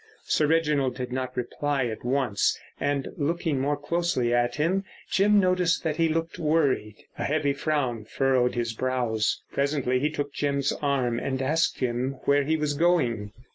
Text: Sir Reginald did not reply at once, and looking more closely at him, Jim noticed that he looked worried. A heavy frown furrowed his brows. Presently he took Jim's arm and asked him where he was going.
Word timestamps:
Sir 0.23 0.47
Reginald 0.47 0.95
did 0.95 1.11
not 1.13 1.37
reply 1.37 1.85
at 1.85 2.03
once, 2.03 2.57
and 2.79 3.09
looking 3.17 3.59
more 3.61 3.77
closely 3.77 4.33
at 4.33 4.55
him, 4.55 4.83
Jim 5.11 5.39
noticed 5.39 5.83
that 5.83 5.97
he 5.97 6.09
looked 6.09 6.39
worried. 6.39 6.95
A 7.19 7.23
heavy 7.23 7.53
frown 7.53 8.05
furrowed 8.05 8.55
his 8.55 8.73
brows. 8.73 9.43
Presently 9.51 9.99
he 9.99 10.09
took 10.09 10.33
Jim's 10.33 10.71
arm 10.81 11.19
and 11.19 11.39
asked 11.39 11.81
him 11.81 12.13
where 12.25 12.45
he 12.45 12.57
was 12.57 12.73
going. 12.73 13.31